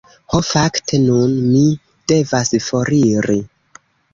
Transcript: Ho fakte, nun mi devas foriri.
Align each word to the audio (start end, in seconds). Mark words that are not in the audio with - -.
Ho 0.33 0.37
fakte, 0.45 0.99
nun 1.09 1.35
mi 1.51 1.61
devas 2.13 2.53
foriri. 2.69 3.41